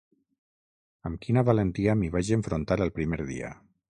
[1.09, 3.55] Amb quina valentia m'hi vaig enfrontar el primer dia.